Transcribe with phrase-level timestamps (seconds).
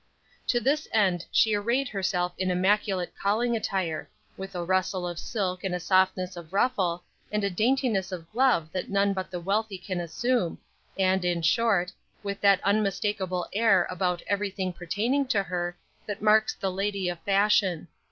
[0.47, 5.63] To this end she arrayed herself in immaculate calling attire with a rustle of silk
[5.63, 9.77] and a softness of ruffle, and a daintiness of glove that none but the wealthy
[9.77, 10.57] can assume,
[10.97, 11.93] and, in short,
[12.23, 15.77] with that unmistakable air about every thing pertaining to her
[16.07, 17.87] that marks the lady of fashion.